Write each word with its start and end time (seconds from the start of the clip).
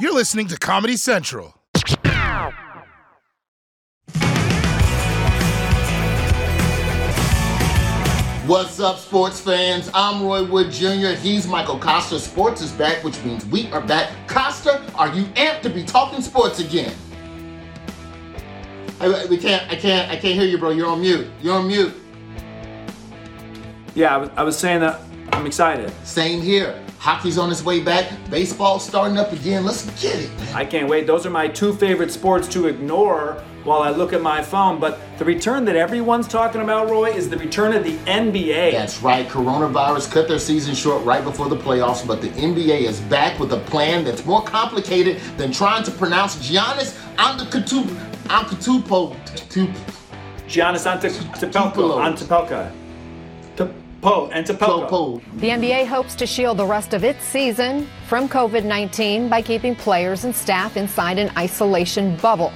You're 0.00 0.14
listening 0.14 0.46
to 0.46 0.56
Comedy 0.56 0.96
Central. 0.96 1.54
What's 8.46 8.80
up, 8.80 8.96
sports 8.96 9.42
fans? 9.42 9.90
I'm 9.92 10.24
Roy 10.24 10.46
Wood 10.46 10.72
Jr. 10.72 11.08
He's 11.20 11.46
Michael 11.46 11.78
Kosta. 11.78 12.18
Sports 12.18 12.62
is 12.62 12.72
back, 12.72 13.04
which 13.04 13.22
means 13.24 13.44
we 13.44 13.70
are 13.72 13.82
back. 13.82 14.10
Kosta, 14.26 14.90
are 14.94 15.14
you 15.14 15.24
amped 15.34 15.60
to 15.64 15.68
be 15.68 15.84
talking 15.84 16.22
sports 16.22 16.60
again? 16.60 16.94
I, 19.00 19.26
we 19.26 19.36
can't. 19.36 19.70
I 19.70 19.76
can't. 19.76 20.10
I 20.10 20.16
can't 20.16 20.34
hear 20.34 20.46
you, 20.46 20.56
bro. 20.56 20.70
You're 20.70 20.88
on 20.88 21.02
mute. 21.02 21.28
You're 21.42 21.56
on 21.56 21.68
mute. 21.68 21.92
Yeah, 23.94 24.14
I 24.14 24.16
was, 24.16 24.30
I 24.34 24.42
was 24.44 24.58
saying 24.58 24.80
that 24.80 25.02
I'm 25.32 25.44
excited. 25.44 25.92
Same 26.04 26.40
here. 26.40 26.82
Hockey's 27.00 27.38
on 27.38 27.50
its 27.50 27.64
way 27.64 27.80
back. 27.80 28.12
Baseball's 28.28 28.86
starting 28.86 29.16
up 29.16 29.32
again. 29.32 29.64
Let's 29.64 29.86
get 30.02 30.16
it. 30.16 30.30
I 30.54 30.66
can't 30.66 30.86
wait. 30.86 31.06
Those 31.06 31.24
are 31.24 31.30
my 31.30 31.48
two 31.48 31.72
favorite 31.72 32.10
sports 32.10 32.46
to 32.48 32.66
ignore 32.66 33.42
while 33.64 33.80
I 33.80 33.88
look 33.88 34.12
at 34.12 34.20
my 34.20 34.42
phone. 34.42 34.78
But 34.78 35.00
the 35.16 35.24
return 35.24 35.64
that 35.64 35.76
everyone's 35.76 36.28
talking 36.28 36.60
about, 36.60 36.90
Roy, 36.90 37.12
is 37.12 37.30
the 37.30 37.38
return 37.38 37.72
of 37.72 37.84
the 37.84 37.96
NBA. 38.00 38.72
That's 38.72 39.00
right. 39.00 39.26
Coronavirus 39.26 40.12
cut 40.12 40.28
their 40.28 40.38
season 40.38 40.74
short 40.74 41.02
right 41.02 41.24
before 41.24 41.48
the 41.48 41.56
playoffs, 41.56 42.06
but 42.06 42.20
the 42.20 42.28
NBA 42.28 42.82
is 42.82 43.00
back 43.00 43.40
with 43.40 43.54
a 43.54 43.60
plan 43.60 44.04
that's 44.04 44.26
more 44.26 44.42
complicated 44.42 45.20
than 45.38 45.52
trying 45.52 45.82
to 45.84 45.90
pronounce 45.90 46.36
Giannis 46.36 46.98
Antetokounmpo. 47.16 47.96
Antetokounmpo. 48.28 49.16
Giannis 50.46 50.84
Antetokounmpo. 50.84 51.96
Antetokounmpo. 51.96 53.74
Po 54.00 54.30
and 54.32 54.46
Antetokounmpo. 54.46 55.20
The 55.40 55.48
NBA 55.50 55.86
hopes 55.86 56.14
to 56.16 56.26
shield 56.26 56.56
the 56.56 56.64
rest 56.64 56.94
of 56.94 57.04
its 57.04 57.22
season 57.24 57.86
from 58.06 58.28
COVID 58.28 58.64
19 58.64 59.28
by 59.28 59.42
keeping 59.42 59.76
players 59.76 60.24
and 60.24 60.34
staff 60.34 60.76
inside 60.76 61.18
an 61.18 61.30
isolation 61.36 62.16
bubble. 62.16 62.52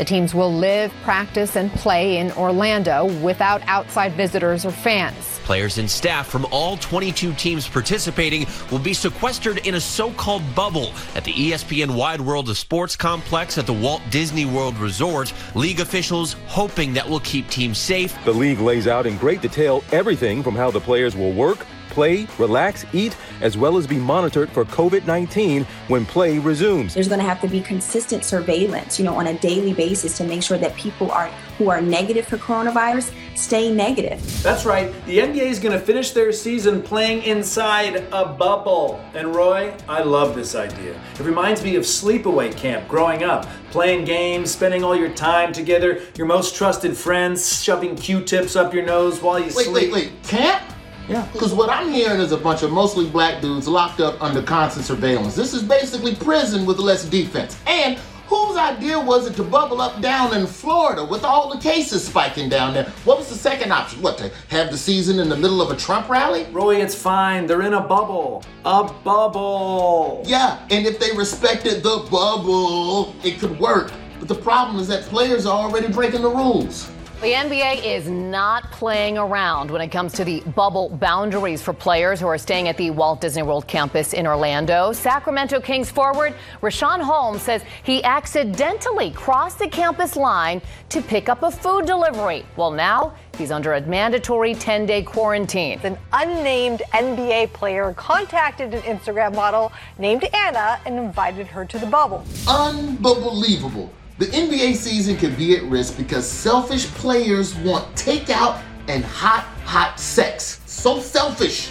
The 0.00 0.06
teams 0.06 0.34
will 0.34 0.50
live, 0.50 0.90
practice, 1.02 1.56
and 1.56 1.70
play 1.72 2.16
in 2.16 2.32
Orlando 2.32 3.04
without 3.20 3.60
outside 3.66 4.14
visitors 4.14 4.64
or 4.64 4.70
fans. 4.70 5.38
Players 5.44 5.76
and 5.76 5.90
staff 5.90 6.26
from 6.26 6.46
all 6.50 6.78
22 6.78 7.34
teams 7.34 7.68
participating 7.68 8.46
will 8.70 8.78
be 8.78 8.94
sequestered 8.94 9.66
in 9.66 9.74
a 9.74 9.80
so 9.80 10.10
called 10.12 10.42
bubble 10.54 10.94
at 11.14 11.24
the 11.24 11.34
ESPN 11.34 11.94
Wide 11.94 12.22
World 12.22 12.48
of 12.48 12.56
Sports 12.56 12.96
complex 12.96 13.58
at 13.58 13.66
the 13.66 13.74
Walt 13.74 14.00
Disney 14.08 14.46
World 14.46 14.78
Resort. 14.78 15.34
League 15.54 15.80
officials 15.80 16.34
hoping 16.46 16.94
that 16.94 17.06
will 17.06 17.20
keep 17.20 17.50
teams 17.50 17.76
safe. 17.76 18.16
The 18.24 18.32
league 18.32 18.60
lays 18.60 18.86
out 18.86 19.04
in 19.04 19.18
great 19.18 19.42
detail 19.42 19.84
everything 19.92 20.42
from 20.42 20.54
how 20.54 20.70
the 20.70 20.80
players 20.80 21.14
will 21.14 21.34
work 21.34 21.66
play, 21.90 22.26
relax, 22.38 22.86
eat, 22.92 23.16
as 23.40 23.58
well 23.58 23.76
as 23.76 23.86
be 23.86 23.98
monitored 23.98 24.48
for 24.50 24.64
COVID 24.64 25.06
19 25.06 25.64
when 25.88 26.06
play 26.06 26.38
resumes. 26.38 26.94
There's 26.94 27.08
going 27.08 27.20
to 27.20 27.26
have 27.26 27.40
to 27.42 27.48
be 27.48 27.60
consistent 27.60 28.24
surveillance, 28.24 28.98
you 28.98 29.04
know, 29.04 29.14
on 29.14 29.26
a 29.26 29.38
daily 29.40 29.72
basis 29.72 30.16
to 30.18 30.24
make 30.24 30.42
sure 30.42 30.58
that 30.58 30.74
people 30.76 31.10
are 31.10 31.28
who 31.58 31.68
are 31.68 31.82
negative 31.82 32.26
for 32.26 32.38
coronavirus 32.38 33.12
stay 33.40 33.72
negative. 33.72 34.20
That's 34.42 34.64
right. 34.64 34.92
The 35.06 35.18
NBA 35.18 35.42
is 35.42 35.58
going 35.58 35.78
to 35.78 35.84
finish 35.84 36.10
their 36.12 36.32
season 36.32 36.82
playing 36.82 37.22
inside 37.22 38.06
a 38.12 38.26
bubble. 38.26 39.02
And 39.14 39.34
Roy, 39.34 39.74
I 39.88 40.02
love 40.02 40.34
this 40.34 40.54
idea. 40.54 41.00
It 41.14 41.20
reminds 41.20 41.62
me 41.64 41.76
of 41.76 41.84
sleepaway 41.84 42.56
camp 42.56 42.86
growing 42.88 43.22
up, 43.22 43.46
playing 43.70 44.04
games, 44.04 44.50
spending 44.50 44.84
all 44.84 44.96
your 44.96 45.10
time 45.10 45.52
together, 45.52 46.02
your 46.16 46.26
most 46.26 46.54
trusted 46.54 46.96
friends, 46.96 47.62
shoving 47.62 47.96
Q-tips 47.96 48.56
up 48.56 48.74
your 48.74 48.84
nose 48.84 49.20
while 49.22 49.38
you 49.38 49.46
Wait, 49.46 49.66
sleep. 49.66 49.74
wait, 49.74 49.92
wait. 49.92 50.10
Wait. 50.12 50.22
Camp? 50.22 50.62
Yeah. 51.10 51.28
Because 51.32 51.52
what 51.52 51.70
I'm 51.70 51.90
hearing 51.90 52.20
is 52.20 52.30
a 52.30 52.36
bunch 52.36 52.62
of 52.62 52.70
mostly 52.70 53.08
black 53.08 53.42
dudes 53.42 53.66
locked 53.66 54.00
up 54.00 54.22
under 54.22 54.42
constant 54.42 54.86
surveillance. 54.86 55.34
This 55.34 55.52
is 55.52 55.62
basically 55.62 56.14
prison 56.14 56.64
with 56.64 56.78
less 56.78 57.04
defense. 57.04 57.58
And 57.66 57.98
whose 58.28 58.56
idea 58.56 58.98
was 58.98 59.26
it 59.26 59.34
to 59.34 59.42
bubble 59.42 59.80
up 59.80 60.00
down 60.00 60.32
in 60.34 60.46
Florida 60.46 61.04
with 61.04 61.24
all 61.24 61.52
the 61.52 61.60
cases 61.60 62.06
spiking 62.06 62.48
down 62.48 62.74
there? 62.74 62.84
What 63.04 63.18
was 63.18 63.28
the 63.28 63.34
second 63.34 63.72
option? 63.72 64.00
What, 64.02 64.18
to 64.18 64.30
have 64.50 64.70
the 64.70 64.78
season 64.78 65.18
in 65.18 65.28
the 65.28 65.36
middle 65.36 65.60
of 65.60 65.72
a 65.72 65.76
Trump 65.76 66.08
rally? 66.08 66.46
Roy, 66.52 66.76
it's 66.76 66.94
fine. 66.94 67.46
They're 67.48 67.62
in 67.62 67.74
a 67.74 67.80
bubble. 67.80 68.44
A 68.64 68.84
bubble. 68.84 70.22
Yeah, 70.24 70.64
and 70.70 70.86
if 70.86 71.00
they 71.00 71.10
respected 71.16 71.82
the 71.82 72.06
bubble, 72.08 73.16
it 73.24 73.40
could 73.40 73.58
work. 73.58 73.90
But 74.20 74.28
the 74.28 74.36
problem 74.36 74.78
is 74.78 74.86
that 74.88 75.02
players 75.04 75.44
are 75.44 75.58
already 75.58 75.88
breaking 75.88 76.22
the 76.22 76.30
rules. 76.30 76.88
The 77.20 77.34
NBA 77.34 77.84
is 77.84 78.08
not 78.08 78.70
playing 78.72 79.18
around 79.18 79.70
when 79.70 79.82
it 79.82 79.88
comes 79.88 80.14
to 80.14 80.24
the 80.24 80.40
bubble 80.40 80.88
boundaries 80.88 81.60
for 81.60 81.74
players 81.74 82.18
who 82.18 82.26
are 82.26 82.38
staying 82.38 82.66
at 82.66 82.78
the 82.78 82.90
Walt 82.92 83.20
Disney 83.20 83.42
World 83.42 83.66
campus 83.66 84.14
in 84.14 84.26
Orlando. 84.26 84.92
Sacramento 84.92 85.60
Kings 85.60 85.90
forward 85.90 86.34
Richaun 86.62 87.02
Holmes 87.02 87.42
says 87.42 87.62
he 87.82 88.02
accidentally 88.04 89.10
crossed 89.10 89.58
the 89.58 89.68
campus 89.68 90.16
line 90.16 90.62
to 90.88 91.02
pick 91.02 91.28
up 91.28 91.42
a 91.42 91.50
food 91.50 91.84
delivery. 91.84 92.46
Well, 92.56 92.70
now 92.70 93.12
he's 93.36 93.50
under 93.50 93.74
a 93.74 93.82
mandatory 93.82 94.54
10 94.54 94.86
day 94.86 95.02
quarantine. 95.02 95.78
An 95.84 95.98
unnamed 96.14 96.80
NBA 96.94 97.52
player 97.52 97.92
contacted 97.92 98.72
an 98.72 98.80
Instagram 98.80 99.34
model 99.34 99.72
named 99.98 100.24
Anna 100.34 100.80
and 100.86 100.96
invited 100.96 101.48
her 101.48 101.66
to 101.66 101.78
the 101.78 101.84
bubble. 101.84 102.24
Unbelievable. 102.48 103.92
The 104.20 104.26
NBA 104.26 104.76
season 104.76 105.16
could 105.16 105.34
be 105.38 105.56
at 105.56 105.62
risk 105.62 105.96
because 105.96 106.30
selfish 106.30 106.86
players 106.88 107.54
want 107.54 107.86
takeout 107.96 108.62
and 108.86 109.02
hot, 109.02 109.44
hot 109.64 109.98
sex. 109.98 110.60
So 110.66 111.00
selfish. 111.00 111.70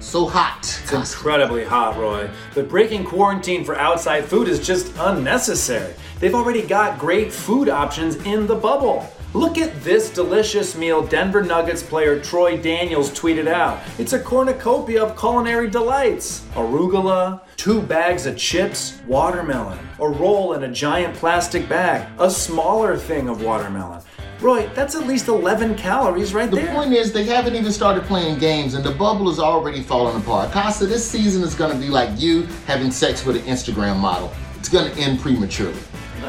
So 0.00 0.24
hot. 0.24 0.60
It's 0.62 0.94
incredibly 0.94 1.64
hot, 1.64 1.98
Roy. 1.98 2.30
But 2.54 2.70
breaking 2.70 3.04
quarantine 3.04 3.64
for 3.64 3.76
outside 3.76 4.24
food 4.24 4.48
is 4.48 4.66
just 4.66 4.94
unnecessary. 4.98 5.92
They've 6.20 6.34
already 6.34 6.62
got 6.62 6.98
great 6.98 7.30
food 7.30 7.68
options 7.68 8.16
in 8.24 8.46
the 8.46 8.56
bubble. 8.56 9.06
Look 9.38 9.56
at 9.56 9.84
this 9.84 10.10
delicious 10.10 10.76
meal 10.76 11.00
Denver 11.00 11.44
Nuggets 11.44 11.80
player 11.80 12.18
Troy 12.20 12.56
Daniels 12.60 13.08
tweeted 13.10 13.46
out. 13.46 13.78
It's 13.96 14.12
a 14.12 14.18
cornucopia 14.18 15.04
of 15.04 15.16
culinary 15.16 15.70
delights 15.70 16.40
arugula, 16.54 17.42
two 17.56 17.80
bags 17.80 18.26
of 18.26 18.36
chips, 18.36 19.00
watermelon, 19.06 19.78
a 20.00 20.08
roll 20.08 20.54
in 20.54 20.64
a 20.64 20.68
giant 20.72 21.14
plastic 21.14 21.68
bag, 21.68 22.08
a 22.18 22.28
smaller 22.28 22.96
thing 22.96 23.28
of 23.28 23.40
watermelon. 23.40 24.02
Roy, 24.40 24.68
that's 24.74 24.96
at 24.96 25.06
least 25.06 25.28
11 25.28 25.76
calories 25.76 26.34
right 26.34 26.50
The 26.50 26.56
there. 26.56 26.74
point 26.74 26.92
is, 26.92 27.12
they 27.12 27.24
haven't 27.24 27.54
even 27.54 27.70
started 27.70 28.02
playing 28.04 28.40
games, 28.40 28.74
and 28.74 28.82
the 28.82 28.90
bubble 28.90 29.30
is 29.30 29.38
already 29.38 29.82
falling 29.84 30.20
apart. 30.20 30.50
Kosta, 30.50 30.88
this 30.88 31.08
season 31.08 31.44
is 31.44 31.54
going 31.54 31.72
to 31.72 31.78
be 31.78 31.90
like 31.90 32.10
you 32.20 32.42
having 32.66 32.90
sex 32.90 33.24
with 33.24 33.36
an 33.36 33.42
Instagram 33.42 33.98
model. 33.98 34.32
It's 34.58 34.68
going 34.68 34.92
to 34.92 35.00
end 35.00 35.20
prematurely. 35.20 35.78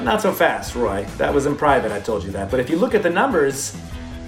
Not 0.04 0.22
so 0.22 0.32
fast, 0.32 0.76
Roy. 0.76 1.06
That 1.18 1.34
was 1.34 1.46
in 1.46 1.56
private, 1.56 1.92
I 1.92 2.00
told 2.00 2.24
you 2.24 2.32
that. 2.32 2.50
But 2.50 2.60
if 2.60 2.70
you 2.70 2.78
look 2.78 2.96
at 2.96 3.04
the 3.04 3.10
numbers, 3.10 3.76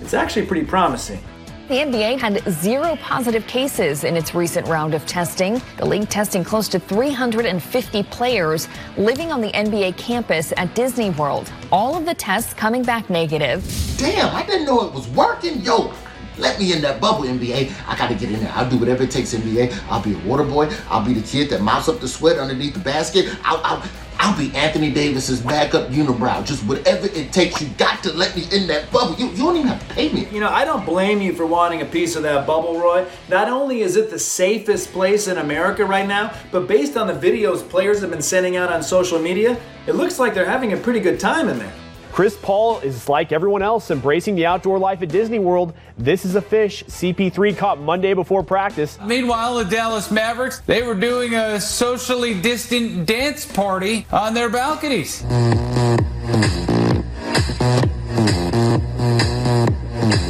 it's 0.02 0.14
actually 0.14 0.46
pretty 0.46 0.66
promising. 0.66 1.24
The 1.68 1.78
NBA 1.78 2.20
had 2.20 2.44
zero 2.52 2.98
positive 2.98 3.48
cases 3.48 4.04
in 4.04 4.18
its 4.18 4.36
recent 4.36 4.68
round 4.68 4.94
of 4.94 5.06
testing. 5.06 5.62
The 5.78 5.86
league 5.86 6.10
testing 6.10 6.44
close 6.44 6.68
to 6.68 6.80
350 6.80 8.04
players 8.04 8.68
living 8.98 9.32
on 9.32 9.40
the 9.40 9.52
NBA 9.52 9.96
campus 9.96 10.52
at 10.58 10.76
Disney 10.76 11.12
World. 11.12 11.50
All 11.72 11.96
of 11.96 12.06
the 12.06 12.14
tests 12.14 12.54
coming 12.54 12.84
back 12.84 13.10
negative. 13.10 13.64
Damn, 13.98 14.36
I 14.36 14.46
didn't 14.46 14.66
know 14.66 14.86
it 14.86 14.94
was 14.94 15.08
working. 15.10 15.62
Yo, 15.62 15.94
let 16.42 16.60
me 16.60 16.74
in 16.74 16.82
that 16.82 17.00
bubble, 17.00 17.24
NBA. 17.24 17.72
I 17.88 17.96
gotta 17.96 18.16
get 18.16 18.32
in 18.32 18.40
there. 18.42 18.52
I'll 18.56 18.70
do 18.70 18.78
whatever 18.78 19.04
it 19.04 19.12
takes, 19.12 19.34
NBA. 19.34 19.80
I'll 19.90 20.02
be 20.02 20.14
a 20.14 20.18
water 20.28 20.44
boy. 20.44 20.70
I'll 20.90 21.06
be 21.06 21.14
the 21.14 21.26
kid 21.26 21.50
that 21.52 21.62
mops 21.62 21.88
up 21.88 22.00
the 22.00 22.08
sweat 22.08 22.38
underneath 22.38 22.74
the 22.74 22.80
basket. 22.80 23.34
I'll, 23.44 23.62
I'll, 23.64 23.84
I'll 24.18 24.38
be 24.38 24.54
Anthony 24.56 24.92
Davis's 24.92 25.42
backup 25.42 25.90
unibrow. 25.90 26.46
Just 26.46 26.64
whatever 26.66 27.08
it 27.08 27.32
takes. 27.32 27.62
You 27.62 27.70
got 27.78 28.04
to 28.04 28.14
let 28.14 28.36
me 28.36 28.48
in 28.52 28.68
that 28.68 28.92
bubble. 28.92 29.16
You, 29.16 29.30
you 29.30 29.38
don't 29.38 29.56
even 29.56 29.68
have 29.68 29.88
to 29.88 29.94
pay 29.94 30.12
me. 30.12 30.28
You 30.32 30.40
know, 30.40 30.50
I 30.50 30.66
don't 30.66 30.86
blame 30.86 31.22
you 31.22 31.34
for 31.34 31.46
wanting 31.46 31.82
a 31.82 31.86
piece 31.86 32.16
of 32.16 32.24
that 32.24 32.46
bubble, 32.46 32.80
Roy. 32.80 33.06
Not 33.30 33.48
only 33.48 33.82
is 33.82 33.96
it 33.96 34.10
the 34.10 34.20
safest 34.20 34.92
place 34.92 35.28
in 35.28 35.38
America 35.38 35.86
right 35.86 36.08
now, 36.08 36.34
but 36.52 36.68
based 36.68 36.98
on 36.98 37.08
the 37.08 37.14
videos 37.14 37.68
players 37.68 38.02
have 38.02 38.10
been 38.10 38.22
sending 38.22 38.58
out 38.58 38.72
on 38.72 38.84
social 38.84 39.20
media, 39.20 39.60
it 39.88 39.94
looks 39.94 40.20
like 40.20 40.34
they're 40.34 40.46
having 40.46 40.74
a 40.74 40.78
pretty 40.78 41.00
good 41.00 41.20
time 41.20 41.50
in 41.50 41.58
there. 41.58 41.74
Chris 42.12 42.38
Paul 42.42 42.80
is 42.80 43.08
like 43.08 43.32
everyone 43.32 43.62
else 43.62 43.90
embracing 43.90 44.36
the 44.36 44.46
outdoor 44.46 44.78
life 44.78 45.02
at 45.02 45.10
Disney 45.10 45.40
World. 45.40 45.74
This 45.98 46.26
is 46.26 46.36
a 46.36 46.42
fish 46.42 46.84
CP3 46.84 47.58
caught 47.58 47.80
Monday 47.80 48.14
before 48.14 48.44
practice. 48.44 49.00
Meanwhile, 49.06 49.56
the 49.56 49.66
Dallas 49.66 50.12
Mavericks, 50.12 50.60
they 50.62 50.84
were 50.84 50.96
doing 50.96 51.36
a 51.36 51.60
socially 51.62 52.40
distant 52.40 53.06
dance 53.06 53.46
party 53.46 54.06
on 54.12 54.34
their 54.34 54.50
balconies. 54.50 55.24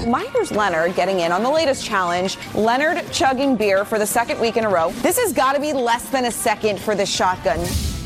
Meyers 0.06 0.52
Leonard 0.52 0.96
getting 0.96 1.22
in 1.22 1.32
on 1.32 1.42
the 1.42 1.50
latest 1.50 1.84
challenge. 1.84 2.38
Leonard 2.54 3.12
chugging 3.12 3.56
beer 3.56 3.86
for 3.86 3.98
the 3.98 4.06
second 4.06 4.40
week 4.40 4.56
in 4.56 4.66
a 4.66 4.70
row. 4.70 4.92
This 5.02 5.18
has 5.18 5.34
got 5.34 5.54
to 5.54 5.60
be 5.60 5.74
less 5.74 6.08
than 6.10 6.26
a 6.26 6.32
second 6.32 6.80
for 6.80 6.94
this 6.94 7.10
shotgun. 7.10 7.60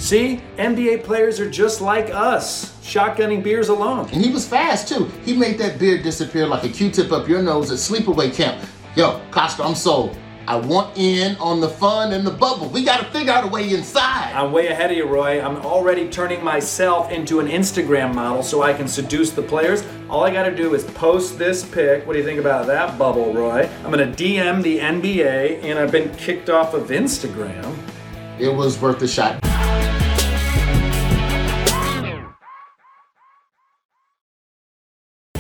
See, 0.06 0.40
NBA 0.58 1.04
players 1.04 1.40
are 1.40 1.50
just 1.50 1.82
like 1.82 2.12
us, 2.14 2.80
shotgunning 2.84 3.42
beers 3.42 3.70
alone. 3.70 4.08
And 4.14 4.24
he 4.24 4.32
was 4.32 4.48
fast 4.48 4.88
too. 4.88 5.06
He 5.26 5.36
made 5.36 5.58
that 5.58 5.80
beard 5.80 6.04
disappear 6.04 6.46
like 6.46 6.64
a 6.64 6.70
Q-tip 6.70 7.12
up 7.12 7.28
your 7.28 7.42
nose 7.42 7.72
at 7.72 7.80
sleepaway 7.80 8.32
camp. 8.32 8.64
Yo, 8.96 9.20
Kosta, 9.32 9.66
I'm 9.66 9.74
sold. 9.74 10.16
I 10.48 10.58
want 10.58 10.96
in 10.96 11.36
on 11.38 11.60
the 11.60 11.70
fun 11.70 12.14
and 12.14 12.24
the 12.24 12.30
bubble. 12.30 12.70
We 12.70 12.84
got 12.84 13.00
to 13.00 13.06
figure 13.06 13.34
out 13.34 13.46
a 13.46 13.48
way 13.48 13.74
inside. 13.74 14.32
I'm 14.36 14.52
way 14.52 14.68
ahead 14.68 14.92
of 14.92 14.98
you, 14.98 15.08
Roy. 15.08 15.42
I'm 15.42 15.58
already 15.66 16.08
turning 16.08 16.44
myself 16.44 17.10
into 17.10 17.40
an 17.40 17.48
Instagram 17.48 18.14
model 18.14 18.44
so 18.44 18.62
I 18.62 18.74
can 18.74 18.88
seduce 18.88 19.32
the 19.32 19.42
players. 19.42 19.84
All 20.08 20.24
I 20.24 20.32
got 20.32 20.44
to 20.44 20.56
do 20.56 20.76
is 20.76 20.84
post 20.84 21.40
this 21.40 21.66
pic. 21.66 22.06
What 22.06 22.14
do 22.14 22.20
you 22.20 22.26
think 22.26 22.40
about 22.40 22.68
that 22.68 23.00
bubble, 23.00 23.34
Roy? 23.34 23.68
I'm 23.84 23.92
to 23.92 24.06
DM 24.06 24.62
the 24.62 24.78
NBA, 24.78 25.64
and 25.64 25.80
I've 25.80 25.92
been 25.92 26.14
kicked 26.16 26.52
off 26.52 26.76
of 26.76 26.90
Instagram. 26.90 27.76
It 28.38 28.50
was 28.54 28.80
worth 28.80 29.02
a 29.02 29.08
shot. 29.08 29.44